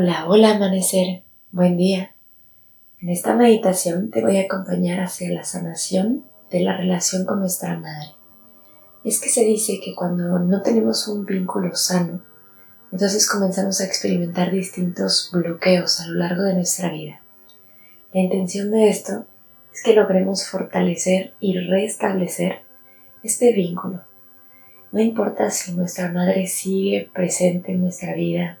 Hola, 0.00 0.26
hola 0.28 0.54
amanecer, 0.54 1.24
buen 1.50 1.76
día. 1.76 2.14
En 3.00 3.08
esta 3.08 3.34
meditación 3.34 4.12
te 4.12 4.22
voy 4.22 4.36
a 4.36 4.42
acompañar 4.42 5.00
hacia 5.00 5.28
la 5.32 5.42
sanación 5.42 6.24
de 6.52 6.60
la 6.60 6.76
relación 6.76 7.26
con 7.26 7.40
nuestra 7.40 7.76
madre. 7.80 8.10
Es 9.02 9.20
que 9.20 9.28
se 9.28 9.44
dice 9.44 9.80
que 9.84 9.96
cuando 9.96 10.38
no 10.38 10.62
tenemos 10.62 11.08
un 11.08 11.26
vínculo 11.26 11.74
sano, 11.74 12.20
entonces 12.92 13.28
comenzamos 13.28 13.80
a 13.80 13.86
experimentar 13.86 14.52
distintos 14.52 15.30
bloqueos 15.32 15.98
a 15.98 16.06
lo 16.06 16.14
largo 16.14 16.44
de 16.44 16.54
nuestra 16.54 16.92
vida. 16.92 17.20
La 18.12 18.20
intención 18.20 18.70
de 18.70 18.90
esto 18.90 19.26
es 19.74 19.82
que 19.82 19.94
logremos 19.94 20.46
fortalecer 20.46 21.34
y 21.40 21.58
restablecer 21.58 22.60
este 23.24 23.52
vínculo. 23.52 24.04
No 24.92 25.00
importa 25.00 25.50
si 25.50 25.72
nuestra 25.72 26.12
madre 26.12 26.46
sigue 26.46 27.10
presente 27.12 27.72
en 27.72 27.80
nuestra 27.80 28.14
vida 28.14 28.60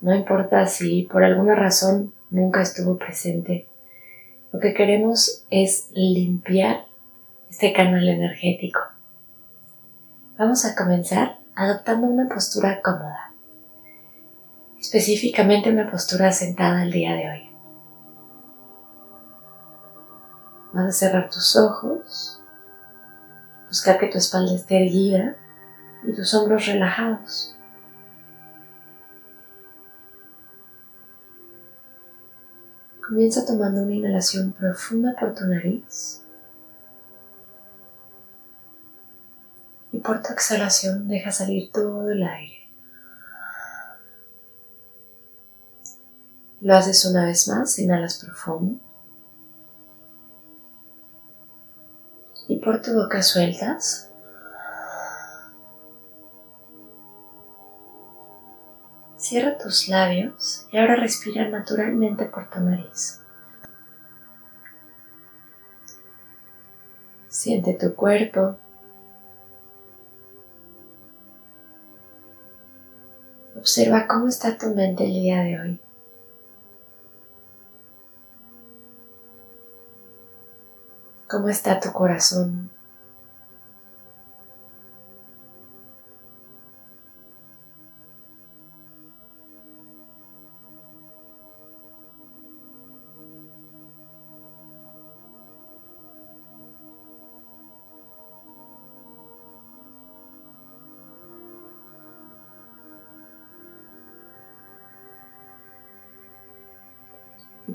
no 0.00 0.14
importa 0.14 0.66
si 0.66 1.04
por 1.04 1.24
alguna 1.24 1.54
razón 1.54 2.12
nunca 2.30 2.62
estuvo 2.62 2.96
presente. 2.98 3.68
Lo 4.52 4.60
que 4.60 4.74
queremos 4.74 5.44
es 5.50 5.90
limpiar 5.92 6.86
este 7.50 7.72
canal 7.72 8.08
energético. 8.08 8.80
Vamos 10.38 10.64
a 10.64 10.74
comenzar 10.74 11.38
adoptando 11.54 12.06
una 12.06 12.28
postura 12.28 12.82
cómoda, 12.82 13.32
específicamente 14.78 15.70
una 15.70 15.90
postura 15.90 16.30
sentada 16.32 16.82
el 16.82 16.92
día 16.92 17.14
de 17.14 17.30
hoy. 17.30 17.50
Vas 20.74 20.88
a 20.88 20.92
cerrar 20.92 21.30
tus 21.30 21.56
ojos, 21.56 22.42
buscar 23.68 23.98
que 23.98 24.08
tu 24.08 24.18
espalda 24.18 24.54
esté 24.54 24.84
erguida 24.84 25.36
y 26.06 26.12
tus 26.12 26.34
hombros 26.34 26.66
relajados. 26.66 27.55
Comienza 33.06 33.46
tomando 33.46 33.82
una 33.82 33.94
inhalación 33.94 34.50
profunda 34.52 35.14
por 35.18 35.32
tu 35.32 35.46
nariz. 35.46 36.24
Y 39.92 39.98
por 39.98 40.22
tu 40.22 40.32
exhalación 40.32 41.06
deja 41.06 41.30
salir 41.30 41.70
todo 41.70 42.10
el 42.10 42.24
aire. 42.24 42.68
Lo 46.60 46.74
haces 46.74 47.04
una 47.04 47.26
vez 47.26 47.46
más, 47.46 47.78
inhalas 47.78 48.18
profundo. 48.18 48.80
Y 52.48 52.56
por 52.58 52.82
tu 52.82 52.92
boca 52.92 53.22
sueltas. 53.22 54.05
Cierra 59.28 59.58
tus 59.58 59.88
labios 59.88 60.68
y 60.70 60.78
ahora 60.78 60.94
respira 60.94 61.48
naturalmente 61.48 62.26
por 62.26 62.48
tu 62.48 62.60
nariz. 62.60 63.20
Siente 67.26 67.74
tu 67.74 67.96
cuerpo. 67.96 68.56
Observa 73.56 74.06
cómo 74.06 74.28
está 74.28 74.56
tu 74.56 74.72
mente 74.72 75.06
el 75.06 75.14
día 75.14 75.42
de 75.42 75.60
hoy. 75.60 75.80
¿Cómo 81.26 81.48
está 81.48 81.80
tu 81.80 81.90
corazón? 81.92 82.75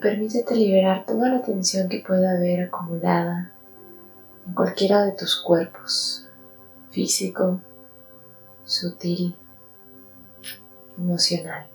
Permítete 0.01 0.55
liberar 0.55 1.05
toda 1.05 1.29
la 1.29 1.41
tensión 1.41 1.87
que 1.87 2.03
pueda 2.05 2.31
haber 2.31 2.61
acumulada 2.61 3.53
en 4.45 4.53
cualquiera 4.53 5.05
de 5.05 5.11
tus 5.13 5.39
cuerpos, 5.41 6.27
físico, 6.89 7.61
sutil, 8.65 9.35
emocional. 10.97 11.67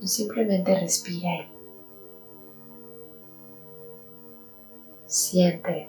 Y 0.00 0.08
simplemente 0.08 0.78
respira 0.78 1.48
siente 5.06 5.88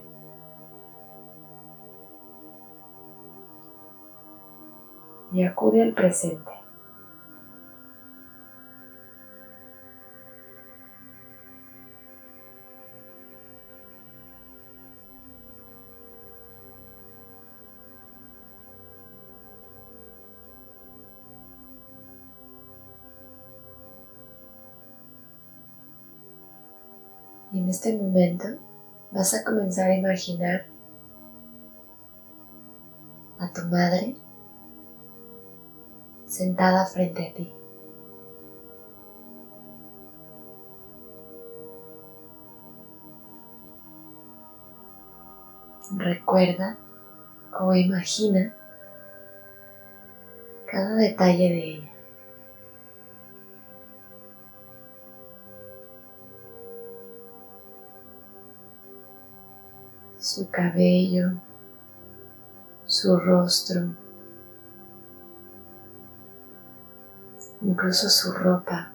y 5.37 5.43
acude 5.43 5.83
al 5.83 5.93
presente. 5.93 6.49
Y 27.53 27.59
en 27.59 27.69
este 27.69 27.95
momento 27.95 28.47
vas 29.11 29.35
a 29.35 29.43
comenzar 29.43 29.91
a 29.91 29.95
imaginar 29.95 30.65
a 33.37 33.53
tu 33.53 33.61
madre 33.67 34.15
sentada 36.27 36.85
frente 36.85 37.25
a 37.25 37.33
ti. 37.33 37.53
Recuerda 45.97 46.77
o 47.59 47.73
imagina 47.73 48.53
cada 50.65 50.95
detalle 50.95 51.49
de 51.49 51.63
ella. 51.63 51.93
Su 60.17 60.49
cabello, 60.49 61.39
su 62.85 63.17
rostro, 63.17 63.95
incluso 67.67 68.09
su 68.09 68.31
ropa. 68.31 68.91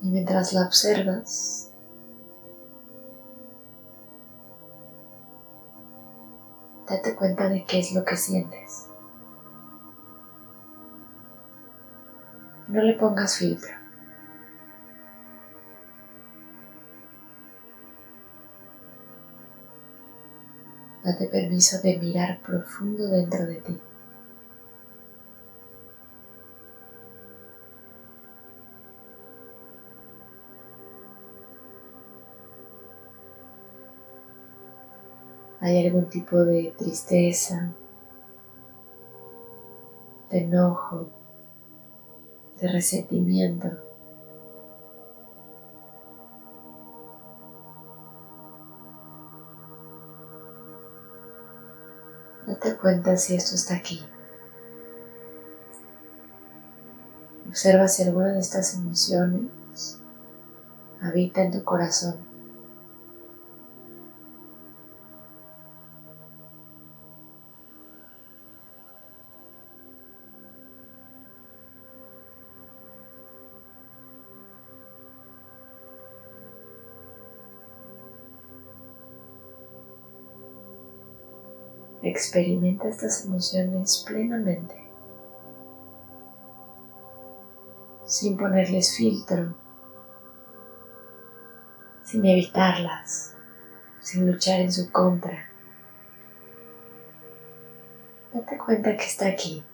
Y 0.00 0.08
mientras 0.10 0.52
la 0.52 0.64
observas, 0.66 1.72
date 6.88 7.16
cuenta 7.16 7.48
de 7.48 7.64
qué 7.64 7.80
es 7.80 7.92
lo 7.92 8.04
que 8.04 8.16
sientes. 8.16 8.86
No 12.68 12.82
le 12.82 12.94
pongas 12.94 13.36
filtro. 13.36 13.87
Date 21.08 21.26
permiso 21.28 21.80
de 21.80 21.98
mirar 21.98 22.38
profundo 22.42 23.08
dentro 23.08 23.46
de 23.46 23.54
ti. 23.62 23.80
¿Hay 35.60 35.86
algún 35.86 36.10
tipo 36.10 36.44
de 36.44 36.74
tristeza, 36.76 37.72
de 40.28 40.40
enojo, 40.40 41.08
de 42.60 42.68
resentimiento? 42.68 43.87
Date 52.48 52.78
cuenta 52.78 53.14
si 53.18 53.34
esto 53.34 53.54
está 53.54 53.74
aquí. 53.74 54.02
Observa 57.46 57.88
si 57.88 58.04
alguna 58.04 58.32
de 58.32 58.40
estas 58.40 58.74
emociones 58.74 60.00
habita 61.02 61.42
en 61.42 61.52
tu 61.52 61.62
corazón. 61.62 62.27
Experimenta 82.02 82.88
estas 82.88 83.24
emociones 83.24 84.04
plenamente, 84.06 84.88
sin 88.04 88.36
ponerles 88.36 88.96
filtro, 88.96 89.56
sin 92.04 92.24
evitarlas, 92.24 93.36
sin 94.00 94.30
luchar 94.30 94.60
en 94.60 94.72
su 94.72 94.92
contra. 94.92 95.50
Date 98.32 98.58
cuenta 98.58 98.96
que 98.96 99.04
está 99.04 99.26
aquí 99.26 99.64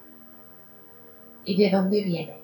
y 1.45 1.63
de 1.63 1.77
dónde 1.77 2.03
viene. 2.03 2.43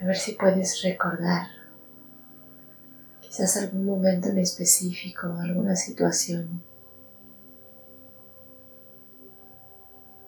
A 0.00 0.06
ver 0.06 0.16
si 0.16 0.32
puedes 0.32 0.80
recordar 0.82 1.63
quizás 3.34 3.56
algún 3.56 3.84
momento 3.84 4.28
en 4.28 4.38
específico, 4.38 5.26
alguna 5.40 5.74
situación, 5.74 6.62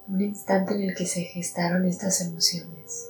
un 0.09 0.21
instante 0.21 0.75
en 0.75 0.91
el 0.91 0.95
que 0.97 1.07
se 1.07 1.21
gestaron 1.23 1.85
estas 1.85 2.21
emociones. 2.21 3.09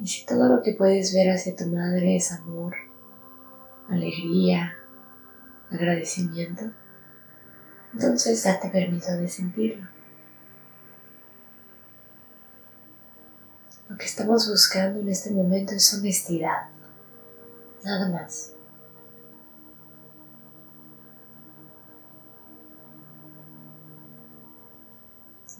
Y 0.00 0.06
si 0.06 0.26
todo 0.26 0.48
lo 0.48 0.62
que 0.62 0.74
puedes 0.74 1.12
ver 1.12 1.30
hacia 1.30 1.56
tu 1.56 1.66
madre 1.66 2.14
es 2.14 2.30
amor, 2.30 2.76
alegría, 3.88 4.74
agradecimiento, 5.72 6.70
entonces 7.94 8.44
date 8.44 8.68
permiso 8.68 9.10
de 9.16 9.26
sentirlo. 9.26 9.91
Lo 13.92 13.98
que 13.98 14.06
estamos 14.06 14.48
buscando 14.48 15.00
en 15.00 15.10
este 15.10 15.30
momento 15.30 15.74
es 15.74 15.92
honestidad, 15.92 16.70
nada 17.84 18.08
más. 18.08 18.54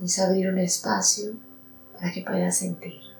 Es 0.02 0.18
abrir 0.18 0.48
un 0.48 0.58
espacio 0.60 1.34
para 1.92 2.10
que 2.10 2.22
puedas 2.22 2.56
sentir. 2.56 3.11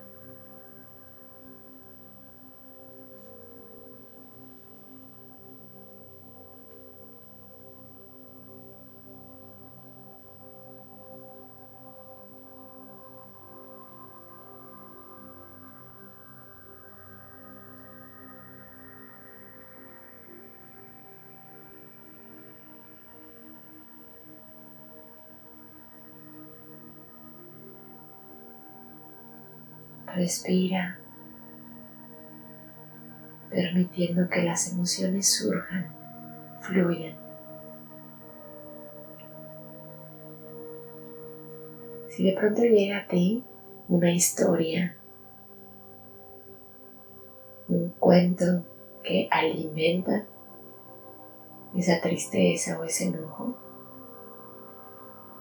Respira, 30.14 30.99
permitiendo 33.49 34.29
que 34.29 34.43
las 34.43 34.70
emociones 34.73 35.32
surjan, 35.35 35.87
fluyan. 36.61 37.17
Si 42.09 42.25
de 42.25 42.32
pronto 42.32 42.61
llega 42.61 42.99
a 42.99 43.09
ti 43.09 43.43
una 43.88 44.11
historia, 44.11 44.94
un 47.69 47.88
cuento 47.99 48.64
que 49.03 49.29
alimenta 49.31 50.26
esa 51.75 52.03
tristeza 52.03 52.79
o 52.79 52.85
ese 52.85 53.06
enojo, 53.06 53.56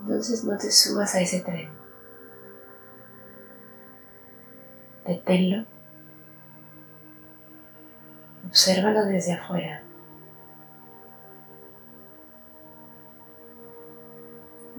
entonces 0.01 0.45
no 0.45 0.57
te 0.57 0.71
subas 0.71 1.13
a 1.15 1.19
ese 1.19 1.41
tren. 1.41 1.80
Deténlo. 5.05 5.65
Obsérvalo 8.47 9.05
desde 9.05 9.33
afuera. 9.33 9.83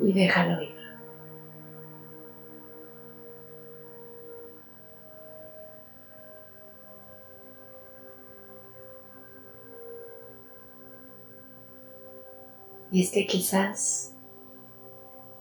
Y 0.00 0.12
déjalo 0.12 0.62
ir. 0.62 0.82
Y 12.90 13.02
es 13.02 13.10
que 13.10 13.26
quizás 13.26 14.14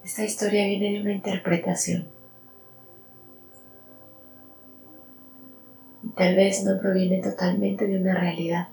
esta 0.05 0.23
historia 0.23 0.65
viene 0.65 0.93
de 0.93 1.01
una 1.01 1.11
interpretación 1.11 2.20
tal 6.15 6.35
vez 6.35 6.63
no 6.63 6.79
proviene 6.79 7.21
totalmente 7.21 7.87
de 7.87 7.99
una 7.99 8.13
realidad. 8.13 8.67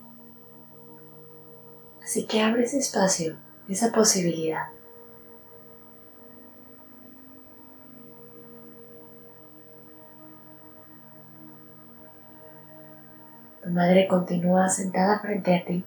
Así 2.03 2.27
que 2.27 2.41
abre 2.41 2.63
ese 2.63 2.79
espacio, 2.79 3.37
esa 3.69 3.93
posibilidad. 3.93 4.69
Tu 13.63 13.71
madre 13.71 14.09
continúa 14.09 14.69
sentada 14.69 15.21
frente 15.21 15.55
a 15.55 15.65
ti, 15.65 15.85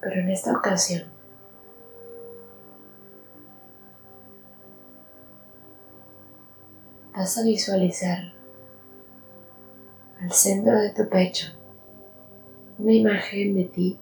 pero 0.00 0.20
en 0.20 0.30
esta 0.30 0.52
ocasión 0.52 1.14
vas 7.14 7.36
a 7.38 7.42
visualizar 7.42 8.43
al 10.24 10.32
centro 10.32 10.80
de 10.80 10.90
tu 10.94 11.06
pecho 11.10 11.48
una 12.78 12.92
imagen 12.92 13.54
de 13.54 13.64
ti 13.64 14.00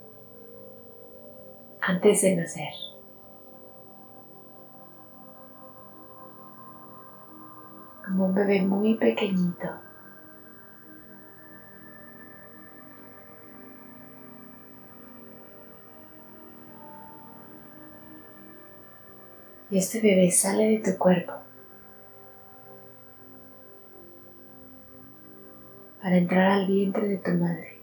antes 1.80 2.22
de 2.22 2.36
nacer. 2.36 2.72
Como 8.06 8.26
un 8.26 8.34
bebé 8.34 8.62
muy 8.62 8.96
pequeñito. 8.96 9.68
Y 19.70 19.78
este 19.78 20.00
bebé 20.00 20.30
sale 20.30 20.68
de 20.68 20.92
tu 20.92 20.98
cuerpo 20.98 21.32
para 26.02 26.16
entrar 26.16 26.50
al 26.50 26.66
vientre 26.66 27.06
de 27.06 27.18
tu 27.18 27.30
madre. 27.30 27.80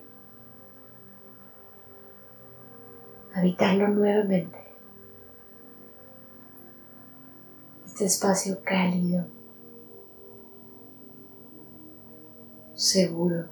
Habitarlo 3.33 3.87
nuevamente. 3.87 4.59
Este 7.85 8.05
espacio 8.05 8.59
cálido, 8.63 9.25
seguro, 12.73 13.45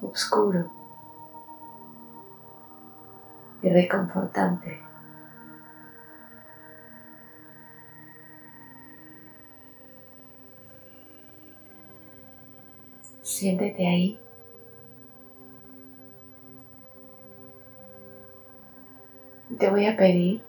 oscuro 0.00 0.70
y 3.62 3.68
reconfortante. 3.68 4.85
Siéntete 13.26 13.84
ahí. 13.84 14.20
Te 19.58 19.68
voy 19.68 19.84
a 19.86 19.96
pedir 19.96 20.44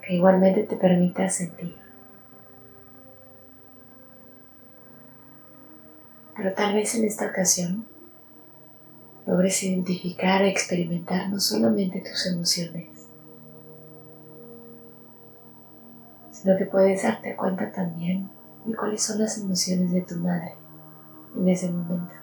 que 0.00 0.14
igualmente 0.14 0.62
te 0.62 0.76
permitas 0.76 1.34
sentir. 1.34 1.76
Pero 6.34 6.54
tal 6.54 6.74
vez 6.74 6.94
en 6.94 7.04
esta 7.04 7.26
ocasión 7.26 7.86
logres 9.26 9.62
identificar 9.62 10.40
e 10.40 10.48
experimentar 10.48 11.28
no 11.28 11.38
solamente 11.38 12.00
tus 12.00 12.26
emociones, 12.28 13.10
sino 16.30 16.56
que 16.56 16.64
puedes 16.64 17.02
darte 17.02 17.36
cuenta 17.36 17.70
también 17.70 18.30
de 18.64 18.74
cuáles 18.74 19.02
son 19.02 19.18
las 19.18 19.36
emociones 19.36 19.92
de 19.92 20.00
tu 20.00 20.16
madre 20.16 20.59
en 21.36 21.48
ese 21.48 21.70
momento. 21.70 22.14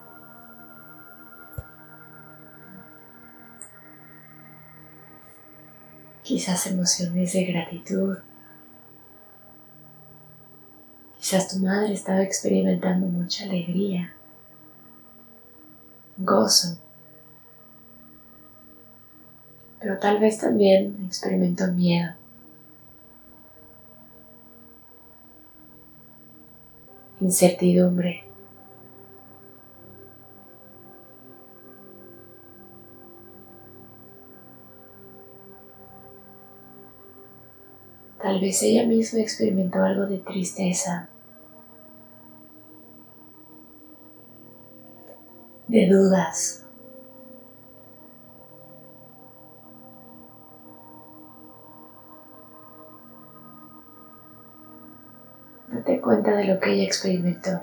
Quizás 6.24 6.68
emociones 6.68 7.34
de 7.34 7.46
gratitud. 7.46 8.18
Quizás 11.18 11.48
tu 11.48 11.60
madre 11.60 11.94
estaba 11.94 12.22
experimentando 12.22 13.08
mucha 13.08 13.46
alegría, 13.46 14.14
gozo, 16.18 16.78
pero 19.80 19.98
tal 19.98 20.20
vez 20.20 20.38
también 20.38 21.06
experimentó 21.06 21.68
miedo. 21.68 22.14
incertidumbre. 27.20 28.27
Tal 38.28 38.42
vez 38.42 38.62
ella 38.62 38.86
misma 38.86 39.22
experimentó 39.22 39.82
algo 39.82 40.06
de 40.06 40.18
tristeza, 40.18 41.08
de 45.70 45.88
dudas. 45.88 46.66
Date 55.72 56.02
cuenta 56.02 56.36
de 56.36 56.54
lo 56.54 56.60
que 56.60 56.74
ella 56.74 56.84
experimentó 56.84 57.62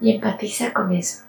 y 0.00 0.14
empatiza 0.14 0.72
con 0.72 0.92
eso. 0.92 1.24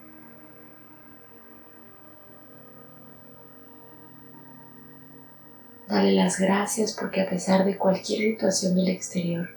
Dale 5.96 6.12
las 6.12 6.42
gracias 6.42 6.92
porque 6.92 7.22
a 7.22 7.30
pesar 7.30 7.64
de 7.64 7.78
cualquier 7.78 8.20
situación 8.20 8.76
del 8.76 8.90
exterior, 8.90 9.48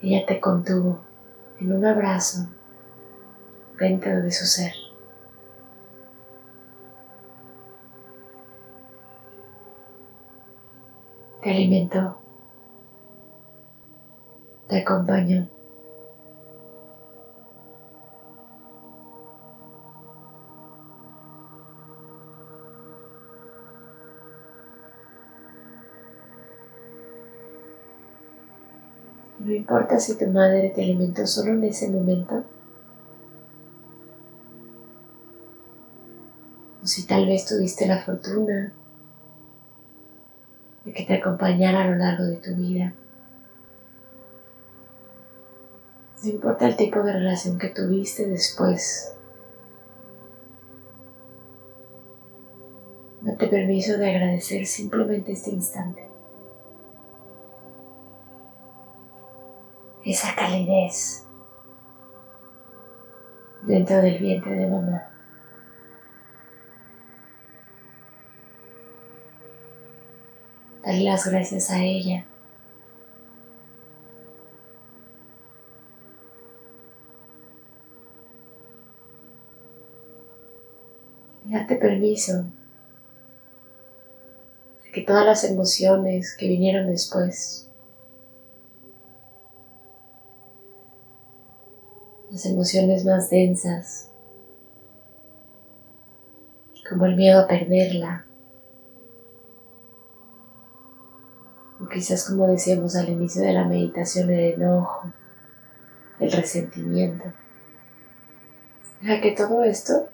ella 0.00 0.24
te 0.24 0.38
contuvo 0.38 1.00
en 1.58 1.72
un 1.72 1.84
abrazo 1.84 2.48
dentro 3.76 4.22
de 4.22 4.30
su 4.30 4.44
ser. 4.44 4.72
Te 11.42 11.50
alimentó, 11.50 12.16
te 14.68 14.80
acompañó. 14.80 15.55
No 29.46 29.54
importa 29.54 30.00
si 30.00 30.18
tu 30.18 30.26
madre 30.26 30.70
te 30.70 30.82
alimentó 30.82 31.24
solo 31.24 31.52
en 31.52 31.62
ese 31.62 31.88
momento. 31.88 32.42
O 36.82 36.84
si 36.84 37.06
tal 37.06 37.26
vez 37.26 37.46
tuviste 37.46 37.86
la 37.86 38.04
fortuna 38.04 38.72
de 40.84 40.92
que 40.92 41.04
te 41.04 41.14
acompañara 41.14 41.84
a 41.84 41.90
lo 41.90 41.94
largo 41.94 42.24
de 42.24 42.38
tu 42.38 42.56
vida. 42.56 42.92
No 46.24 46.28
importa 46.28 46.66
el 46.66 46.74
tipo 46.74 47.04
de 47.04 47.12
relación 47.12 47.56
que 47.56 47.68
tuviste 47.68 48.26
después. 48.26 49.14
Date 53.20 53.46
permiso 53.46 53.96
de 53.96 54.10
agradecer 54.10 54.66
simplemente 54.66 55.30
este 55.30 55.50
instante. 55.50 56.05
Esa 60.06 60.36
calidez 60.36 61.26
dentro 63.62 63.96
del 63.96 64.20
vientre 64.20 64.54
de 64.54 64.66
mamá. 64.68 65.10
Dale 70.84 71.02
las 71.02 71.26
gracias 71.26 71.70
a 71.70 71.82
ella. 71.82 72.24
Date 81.46 81.74
permiso 81.76 82.44
de 84.84 84.92
que 84.92 85.02
todas 85.02 85.26
las 85.26 85.42
emociones 85.42 86.36
que 86.36 86.46
vinieron 86.46 86.86
después 86.86 87.65
las 92.36 92.44
emociones 92.44 93.06
más 93.06 93.30
densas, 93.30 94.10
como 96.86 97.06
el 97.06 97.16
miedo 97.16 97.40
a 97.40 97.46
perderla, 97.46 98.26
o 101.80 101.88
quizás 101.88 102.28
como 102.28 102.46
decíamos 102.46 102.94
al 102.94 103.08
inicio 103.08 103.40
de 103.40 103.54
la 103.54 103.64
meditación, 103.64 104.28
el 104.28 104.52
enojo, 104.52 105.10
el 106.20 106.30
resentimiento. 106.30 107.24
Deja 109.00 109.22
que 109.22 109.32
todo 109.32 109.64
esto 109.64 110.10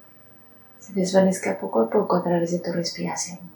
se 0.78 0.92
desvanezca 0.92 1.58
poco 1.58 1.80
a 1.80 1.90
poco 1.90 2.18
a 2.18 2.22
través 2.22 2.52
de 2.52 2.60
tu 2.60 2.70
respiración. 2.70 3.51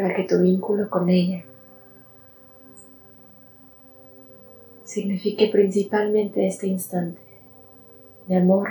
Para 0.00 0.14
que 0.14 0.24
tu 0.24 0.40
vínculo 0.40 0.88
con 0.88 1.10
ella 1.10 1.44
signifique 4.82 5.48
principalmente 5.52 6.46
este 6.46 6.68
instante 6.68 7.20
de 8.26 8.36
amor, 8.36 8.70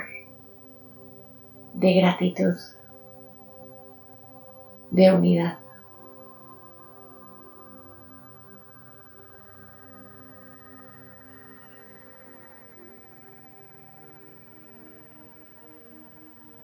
de 1.74 1.94
gratitud, 1.94 2.54
de 4.90 5.12
unidad. 5.12 5.58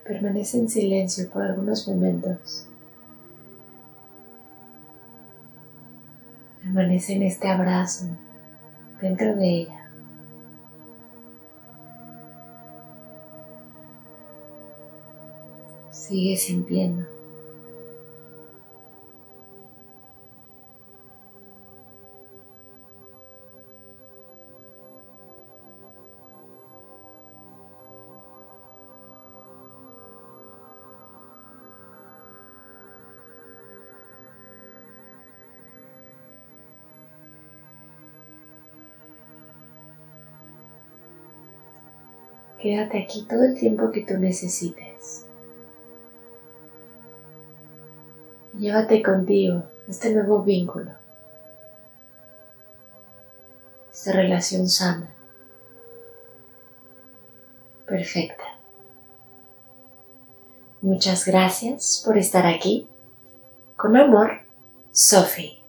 Permanece 0.05 0.59
en 0.59 0.69
silencio 0.69 1.31
por 1.31 1.43
algunos 1.43 1.87
momentos. 1.87 2.69
Permanece 6.77 7.15
en 7.15 7.23
este 7.23 7.49
abrazo 7.49 8.05
dentro 9.01 9.35
de 9.35 9.49
ella. 9.49 9.91
Sigue 15.91 16.37
sintiendo. 16.37 17.16
Quédate 42.61 43.03
aquí 43.03 43.27
todo 43.29 43.45
el 43.45 43.59
tiempo 43.59 43.91
que 43.91 44.03
tú 44.05 44.17
necesites. 44.19 45.27
Llévate 48.59 49.03
contigo 49.03 49.65
este 49.87 50.15
nuevo 50.15 50.43
vínculo, 50.43 50.93
esta 53.93 54.13
relación 54.13 54.67
sana, 54.67 55.15
perfecta. 57.87 58.45
Muchas 60.81 61.27
gracias 61.27 62.03
por 62.05 62.17
estar 62.17 62.47
aquí. 62.47 62.89
Con 63.77 63.97
amor, 63.97 64.41
Sophie. 64.93 65.66